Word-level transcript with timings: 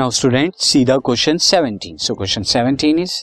Now 0.00 0.10
student 0.10 0.54
see 0.56 0.84
the 0.84 0.90
question 0.90 1.38
17 1.38 1.96
so 1.98 2.14
question 2.14 2.42
17 2.42 2.98
is 2.98 3.14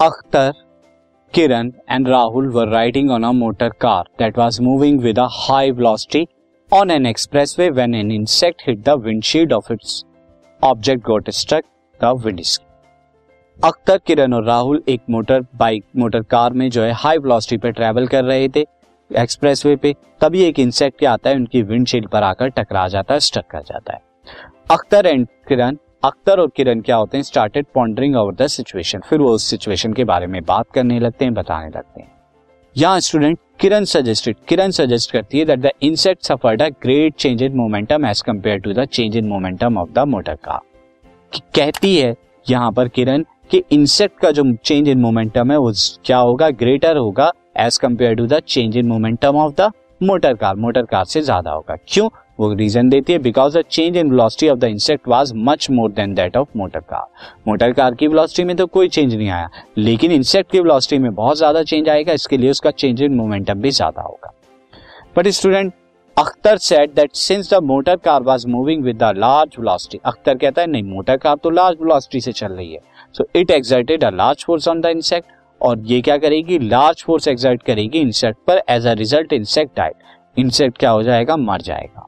Akhtar 0.00 0.52
Kiran 1.34 1.72
and 1.90 2.08
Rahul 2.08 2.48
were 2.48 2.68
riding 2.68 3.10
on 3.10 3.24
a 3.24 3.30
motor 3.32 3.68
car 3.68 4.02
that 4.18 4.38
was 4.38 4.60
moving 4.60 5.00
with 5.00 5.18
a 5.18 5.26
high 5.30 5.70
velocity 5.70 6.26
on 6.72 6.90
an 6.90 7.06
expressway 7.06 7.70
when 7.70 7.94
an 7.94 8.12
insect 8.12 8.62
hit 8.68 8.78
the 8.78 8.88
windshield 8.88 9.52
of 9.52 9.72
its 9.72 10.04
object 10.62 11.04
got 11.04 11.30
struck 11.30 11.64
the 12.00 12.04
windscreen 12.04 13.68
Akhtar 13.68 13.98
Kiran 14.06 14.34
और 14.34 14.44
राहुल 14.44 14.82
एक 14.88 15.00
motor 15.10 15.46
bike 15.56 15.84
motor 15.96 16.22
car 16.22 16.52
में 16.52 16.70
जो 16.70 16.82
है 16.82 16.92
high 16.92 17.18
velocity 17.18 17.56
पे 17.56 17.72
travel 17.72 18.06
कर 18.06 18.24
रहे 18.24 18.48
थे 18.48 18.66
expressway 19.18 19.76
पे, 19.76 19.96
तभी 20.20 20.42
एक 20.42 20.58
इंसेक्ट 20.58 20.98
क्या 20.98 21.12
आता 21.12 21.30
है, 21.30 21.36
उनकी 21.36 21.62
विंडशील्ड 21.62 22.08
पर 22.08 22.22
आकर 22.22 22.48
टकरा 22.48 22.88
जाता 22.88 23.14
है 23.14 23.20
स्टक 23.20 23.46
कर 23.50 23.60
जाता 23.60 23.92
है। 23.92 24.13
अख्तर 24.70 25.06
एंड 25.06 25.26
किरण, 25.48 25.76
अख्तर 26.04 26.40
और 26.40 26.50
किरण 26.56 26.80
क्या 26.80 26.96
होते 26.96 27.16
हैं? 27.16 27.22
Started 27.24 27.66
pondering 27.74 28.16
over 28.16 28.34
the 28.34 28.46
situation 28.48 29.00
फिर 29.00 29.18
वो 29.18 29.30
उस 29.30 29.44
सिचुएशन 29.50 29.92
के 29.92 30.04
बारे 30.04 30.26
में 30.26 30.42
बात 30.44 30.70
करने 30.74 30.98
लगते 31.00 31.24
हैं, 31.24 31.34
बताने 31.34 31.68
लगते 31.68 32.00
हैं। 32.00 32.12
यहाँ 32.76 33.00
student 33.00 33.38
Kiran 33.60 33.84
suggested 33.86 34.36
Kiran 34.48 34.70
suggest 34.72 35.12
करती 35.12 35.38
है 35.38 35.44
that 35.44 35.58
the 35.60 35.70
insect 35.82 36.22
suffered 36.24 36.62
a 36.62 36.68
great 36.82 37.14
change 37.14 37.42
in 37.42 37.56
momentum 37.56 38.06
as 38.06 38.20
compared 38.22 38.58
to 38.60 38.72
the 38.72 38.84
change 38.86 39.16
in 39.16 39.28
momentum 39.28 39.78
of 39.78 39.90
the 39.90 40.08
motor 40.08 40.34
car 40.44 41.40
कहती 41.54 41.96
है 41.96 42.14
यहाँ 42.46 42.72
पर 42.72 42.88
किरण 42.88 43.24
कि 43.50 43.62
इंसेक्ट 43.72 44.18
का 44.20 44.30
जो 44.30 44.44
चेंज 44.56 44.88
इन 44.88 45.00
मोमेंटम 45.00 45.50
है, 45.50 45.56
वो 45.58 45.72
क्या 46.04 46.18
होगा? 46.18 46.48
ग्रेटर 46.52 46.96
होगा 46.96 47.30
as 47.56 47.76
compared 47.78 48.14
to 48.14 48.26
the 48.26 48.40
change 48.40 48.76
in 48.76 48.86
momentum 48.88 49.36
of 49.36 49.54
the 49.54 49.70
motor 50.02 50.34
car 50.34 50.56
motor 50.56 50.84
car 50.84 51.04
से 51.04 51.20
ज़्यादा 51.22 51.50
होगा। 51.50 51.76
क्यों? 51.88 52.08
वो 52.38 52.52
रीजन 52.54 52.88
देती 52.88 53.12
है 53.12 53.18
because 53.20 53.58
the 53.58 53.62
change 53.62 53.96
in 53.96 54.10
velocity 54.10 54.48
of 54.48 54.58
the 54.58 54.64
insect 54.66 55.08
was 55.08 55.32
much 55.36 55.70
more 55.70 55.90
than 55.92 56.14
that 56.14 56.36
of 56.36 56.48
motor 56.56 56.80
car 56.82 57.06
motor 57.48 57.72
car 57.72 57.94
की 57.94 58.06
velocity 58.06 58.44
में 58.44 58.56
तो 58.56 58.66
कोई 58.66 58.88
चेंज 58.88 59.14
नहीं 59.14 59.28
आया, 59.28 59.48
लेकिन 59.78 60.12
इंसेक्ट 60.12 60.50
की 60.52 60.60
वेलोसिटी 60.60 60.98
में 60.98 61.14
बहुत 61.14 61.36
ज़्यादा 61.38 61.62
चेंज 61.62 61.88
आएगा, 61.88 62.12
इसके 62.12 62.36
लिए 62.36 62.50
उसका 62.50 62.70
चेंज 62.72 63.02
इन 63.02 63.14
मोमेंटम 63.14 63.60
भी 63.60 63.70
ज़्यादा 63.70 64.02
होगा। 64.02 64.32
But 65.16 65.28
student 65.30 65.72
Akhtar 66.16 66.58
said 66.58 66.94
that 66.94 67.14
since 67.16 67.52
the 67.52 67.62
motor 67.62 67.96
car 67.98 68.22
was 68.22 68.46
moving 68.46 68.82
with 68.84 68.96
the 68.96 69.12
large 69.16 69.54
velocity 69.58 70.00
Akhtar 70.04 70.34
कहता 70.34 70.62
है, 70.62 70.66
नहीं 70.66 70.82
मोटर 70.84 71.16
कार 71.16 71.36
तो 71.36 71.50
लार्ज 71.50 71.78
वेलोसिटी 71.80 72.20
से 72.20 72.32
चल 72.32 72.52
रही 72.52 72.72
है। 72.72 72.80
So 73.14 73.26
it 73.36 73.50
exerted 73.50 74.04
a 74.04 74.10
large 74.12 74.44
force 74.46 74.68
on 74.68 74.80
the 74.80 74.86
insect 74.86 75.28
और 75.60 75.78
ये 75.82 76.00
क्या 76.00 76.16
करेगी? 76.18 76.58
लार्ज 76.60 77.02
फोर्स 77.02 77.28
एक्सर्ट 77.28 77.62
करेगी 77.62 78.00
इंसेक्ट 78.00 78.38
पर 78.46 78.62
as 78.70 78.86
a 78.86 78.92
result 78.94 79.32
insect 79.32 79.76
died 79.76 79.94
insect 80.36 80.78
क्या 80.78 80.90
हो 80.90 81.02
जाएगा? 81.02 81.36
मर 81.36 81.62
जाएगा। 81.62 82.06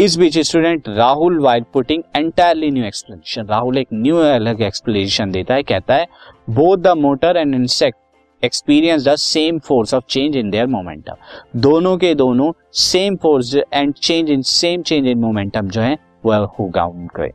इस 0.00 0.16
बीच 0.18 0.38
student 0.38 0.88
Rahul 0.88 1.38
while 1.40 1.64
putting 1.72 2.02
entirely 2.16 2.70
new 2.70 2.84
explanation 2.84 3.46
Rahul 3.46 3.76
एक 3.78 3.88
न्यू 3.92 4.16
अलग 4.18 4.62
एक्सप्लेनेशन 4.62 5.30
देता 5.30 5.54
है, 5.54 5.62
कहता 5.62 5.94
है 5.94 6.06
both 6.50 6.78
the 6.78 6.96
motor 6.98 7.36
and 7.36 7.54
insect 7.54 7.98
experience 8.42 9.04
the 9.04 9.14
same 9.16 9.58
force 9.58 9.94
of 9.94 10.04
change 10.08 10.36
in 10.36 10.50
their 10.50 10.66
momentum 10.66 11.60
दोनों 11.60 11.96
के 11.98 12.14
दोनों 12.14 12.50
same 12.80 13.16
force 13.16 13.54
and 13.72 13.94
change 13.94 14.30
in 14.30 14.42
same 14.42 14.82
change 14.82 15.06
in 15.06 15.18
momentum 15.18 15.68
जो 15.68 15.80
है, 15.80 15.96
वह 16.26 16.48
होगा 16.58 16.84
उनके। 16.86 17.30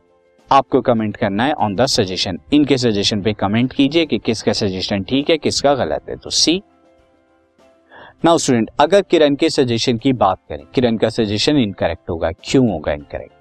आपको 0.50 0.80
कमेंट 0.82 1.16
करना 1.16 1.44
है 1.44 1.52
ऑन 1.54 1.74
द 1.76 1.86
सजेशन 1.88 2.38
इनके 2.52 2.78
सजेशन 2.78 3.22
पे 3.22 3.32
कमेंट 3.34 3.72
कीजिए 3.72 4.06
कि 4.06 4.18
किसका 4.18 4.52
सजेशन 4.54 5.02
ठीक 5.02 5.30
है, 5.30 5.38
किसका 5.38 5.74
गलत 5.74 6.08
है। 6.08 6.16
तो 6.16 6.30
सी 6.32 6.62
नाउ 8.24 8.38
स्टूडेंट 8.38 8.70
अगर 8.80 9.02
किरण 9.02 9.34
के 9.34 9.48
सजेशन 9.50 9.98
की 9.98 10.12
बात 10.12 10.38
करें, 10.48 10.64
किरण 10.74 10.96
का 10.96 11.08
सजेशन 11.08 11.56
इनकरेक्ट 11.56 12.10
होगा, 12.10 12.30
क्यों 12.44 12.68
होगा 12.70 12.92
इनकरेक्ट 12.92 13.32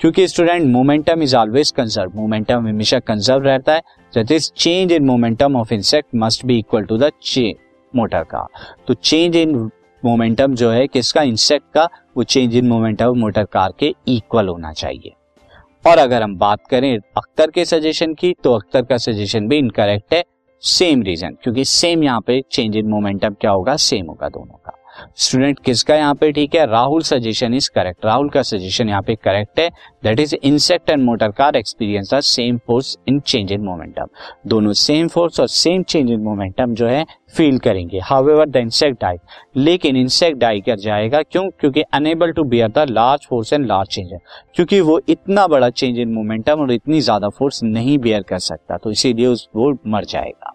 क्योंकि 0.00 0.26
student 0.28 0.66
momentum 0.66 1.22
is 1.22 1.34
always 1.36 1.70
conserve 1.70 2.12
momentum 2.16 2.68
हमेशा 2.68 2.98
कंजर्व 3.00 3.44
रहता 3.44 3.74
है 3.74 3.82
that 4.14 4.30
is 4.32 4.50
change 4.56 4.92
in 4.92 5.04
momentum 5.04 5.56
of 5.56 5.74
insect 5.74 6.08
must 6.14 6.44
be 6.46 6.58
equal 6.58 6.84
to 6.84 6.98
the 6.98 7.10
motor 7.94 8.22
का। 8.24 8.46
तो 8.86 8.94
चेंज 8.94 9.36
इन 9.36 9.58
मोमेंटम 10.02 10.54
जो 10.54 10.70
है, 10.70 10.86
किसका? 10.86 11.22
इंसेक्ट 11.22 11.66
का, 11.74 11.88
वो 12.16 12.22
change 12.24 12.56
in 12.56 12.68
momentum 12.68 13.18
motor 13.18 13.44
car 13.44 13.72
के 13.78 13.94
इक्वल 14.08 14.48
होना 14.48 14.72
चाहिए। 14.72 15.12
और 15.84 15.98
अगर 15.98 16.22
हम 16.22 16.38
बात 16.38 16.66
करें 16.66 16.96
अख्तर 17.16 17.50
के 17.50 17.64
सजेशन 17.64 18.14
की 18.14 18.34
तो 18.44 18.54
अख्तर 18.54 18.82
का 18.82 18.96
सजेशन 18.98 19.48
भी 19.48 19.58
इनकरेक्ट 19.58 20.14
है। 20.14 20.24
सेम 20.62 21.02
रीजन 21.02 21.36
क्योंकि 21.42 21.64
सेम 21.64 22.02
यहाँ 22.02 22.20
पे 22.20 22.40
चेंज 22.50 22.76
इन 22.76 22.88
मोमेंटम 22.88 23.34
क्या 23.40 23.50
होगा? 23.50 23.76
सेम 23.76 24.06
होगा 24.06 24.28
दोनों 24.28 24.56
का। 24.56 24.67
स्टूडेंट 25.16 25.58
किसका 25.64 25.94
यहाँ 25.96 26.14
पे 26.14 26.30
ठीक 26.32 26.54
है? 26.54 26.66
Rahul 26.66 27.02
suggestion 27.02 27.54
is 27.54 27.70
correct 27.74 28.06
Rahul 28.06 28.28
का 28.28 28.42
सजेशन 28.42 28.88
यहाँ 28.88 29.02
पे 29.02 29.14
करेक्ट 29.16 29.60
है. 29.60 29.68
That 30.04 30.20
is 30.20 30.34
insect 30.36 30.90
and 30.90 31.04
motor 31.04 31.30
car 31.32 31.56
experience 31.56 32.12
the 32.14 32.20
same 32.22 32.58
force 32.66 32.96
in 33.08 33.20
change 33.20 33.52
in 33.52 33.60
momentum 33.60 34.06
दोनों 34.48 34.72
सेम 34.74 35.08
फोर्स 35.08 35.40
और 35.40 35.48
सेम 35.48 35.82
चेंज 35.82 36.10
इन 36.10 36.20
मोमेंटम 36.20 36.74
जो 36.74 36.86
है 36.88 37.04
फील 37.36 37.58
करेंगे. 37.58 37.98
How 38.00 38.28
ever 38.30 38.48
the 38.48 38.56
insect 38.56 39.00
die 39.00 39.16
लेकिन 39.56 39.96
इंसेक्ट 39.96 40.38
डाई 40.38 40.60
कर 40.60 40.76
जाएगा 40.78 41.22
क्यों? 41.22 41.48
क्योंकि 41.50 41.82
unable 41.82 42.32
to 42.32 42.44
bear 42.44 42.68
the 42.68 42.86
large 42.90 43.26
force 43.28 43.52
and 43.52 43.66
large 43.66 43.88
change 43.88 44.18
क्योंकि 44.54 44.80
वो 44.80 45.00
इतना 45.08 45.46
बड़ा 45.46 45.70
चेंज 45.70 45.98
इन 45.98 46.12
मोमेंटम 46.12 46.60
और 46.60 46.72
इतनी 46.72 47.00
ज़्यादा 47.00 47.28
फोर्स 47.28 47.62
नहीं 47.64 47.98
बियर 47.98 48.22
कर 48.22 48.38
सकता 48.40 48.76
तो 48.76 48.90
इसीलिए 48.90 49.26
उस 49.26 49.48
वो 49.56 49.72
मर 49.86 50.04
जाएगा. 50.04 50.54